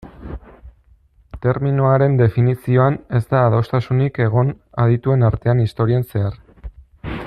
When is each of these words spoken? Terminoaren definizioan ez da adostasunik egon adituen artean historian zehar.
Terminoaren 1.45 2.17
definizioan 2.21 2.97
ez 3.19 3.23
da 3.35 3.43
adostasunik 3.51 4.19
egon 4.29 4.53
adituen 4.87 5.29
artean 5.33 5.63
historian 5.67 6.09
zehar. 6.15 6.41